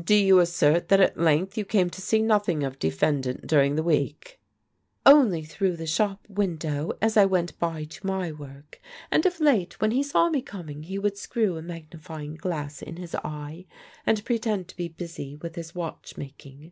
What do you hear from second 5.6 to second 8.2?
the shop window as I went by to